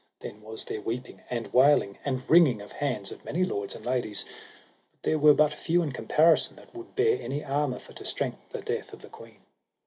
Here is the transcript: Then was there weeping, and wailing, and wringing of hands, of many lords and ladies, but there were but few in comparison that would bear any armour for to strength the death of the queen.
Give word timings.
Then 0.19 0.41
was 0.41 0.65
there 0.65 0.81
weeping, 0.81 1.21
and 1.29 1.53
wailing, 1.53 1.99
and 2.03 2.27
wringing 2.27 2.59
of 2.59 2.71
hands, 2.71 3.11
of 3.11 3.23
many 3.23 3.43
lords 3.43 3.75
and 3.75 3.85
ladies, 3.85 4.25
but 4.93 5.03
there 5.03 5.19
were 5.19 5.35
but 5.35 5.53
few 5.53 5.83
in 5.83 5.91
comparison 5.91 6.55
that 6.55 6.73
would 6.73 6.95
bear 6.95 7.21
any 7.21 7.43
armour 7.43 7.77
for 7.77 7.93
to 7.93 8.03
strength 8.03 8.49
the 8.49 8.63
death 8.63 8.93
of 8.93 9.03
the 9.03 9.09
queen. 9.09 9.41